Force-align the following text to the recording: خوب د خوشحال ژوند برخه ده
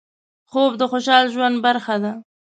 خوب 0.51 0.71
د 0.77 0.81
خوشحال 0.91 1.25
ژوند 1.33 1.55
برخه 1.65 1.95
ده 2.03 2.11